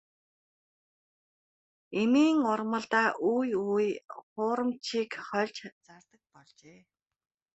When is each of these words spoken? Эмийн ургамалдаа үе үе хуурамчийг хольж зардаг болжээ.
Эмийн 2.01 2.37
ургамалдаа 2.51 3.09
үе 3.31 3.53
үе 3.73 3.87
хуурамчийг 4.31 5.11
хольж 5.27 5.55
зардаг 5.85 6.21
болжээ. 6.33 6.79